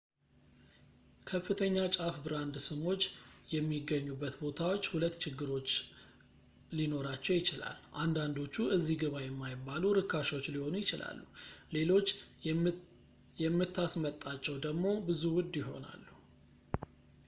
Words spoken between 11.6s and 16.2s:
ሌሎች የምታስመጣቸው ደሞ ብዙ ውድ ይሆናሉ